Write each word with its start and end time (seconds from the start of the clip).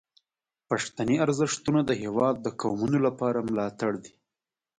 پښتني 0.69 1.15
ارزښتونه 1.25 1.79
د 1.85 1.91
هیواد 2.03 2.35
د 2.41 2.47
قومونو 2.61 2.97
لپاره 3.07 3.45
ملاتړ 3.49 3.91
دي. 4.03 4.13